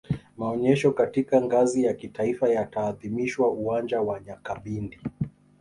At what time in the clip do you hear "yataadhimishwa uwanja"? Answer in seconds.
2.49-4.01